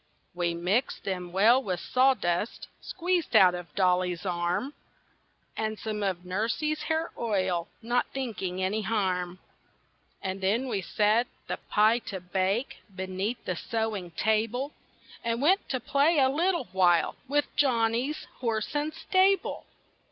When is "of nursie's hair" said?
6.01-7.11